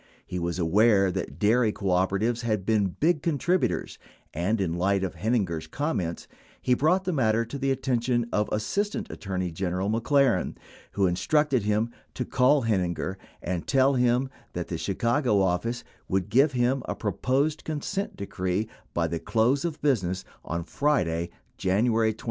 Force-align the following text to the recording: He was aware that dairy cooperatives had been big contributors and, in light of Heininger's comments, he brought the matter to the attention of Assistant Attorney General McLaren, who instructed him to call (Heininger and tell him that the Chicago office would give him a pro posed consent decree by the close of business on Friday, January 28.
He 0.25 0.39
was 0.39 0.57
aware 0.57 1.11
that 1.11 1.37
dairy 1.37 1.71
cooperatives 1.71 2.41
had 2.41 2.65
been 2.65 2.87
big 2.99 3.21
contributors 3.21 3.99
and, 4.33 4.59
in 4.59 4.73
light 4.73 5.03
of 5.03 5.13
Heininger's 5.13 5.67
comments, 5.67 6.27
he 6.59 6.73
brought 6.73 7.03
the 7.03 7.13
matter 7.13 7.45
to 7.45 7.59
the 7.59 7.69
attention 7.69 8.25
of 8.33 8.49
Assistant 8.51 9.11
Attorney 9.11 9.51
General 9.51 9.91
McLaren, 9.91 10.55
who 10.93 11.05
instructed 11.05 11.61
him 11.61 11.91
to 12.15 12.25
call 12.25 12.63
(Heininger 12.63 13.17
and 13.43 13.67
tell 13.67 13.93
him 13.93 14.31
that 14.53 14.69
the 14.69 14.77
Chicago 14.79 15.39
office 15.39 15.83
would 16.07 16.29
give 16.31 16.53
him 16.53 16.81
a 16.85 16.95
pro 16.95 17.11
posed 17.11 17.63
consent 17.63 18.15
decree 18.17 18.67
by 18.95 19.05
the 19.05 19.19
close 19.19 19.63
of 19.63 19.83
business 19.83 20.25
on 20.43 20.63
Friday, 20.63 21.29
January 21.59 22.13
28. 22.15 22.19